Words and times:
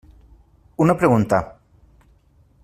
Una 0.85 0.97
pregunta. 1.03 1.43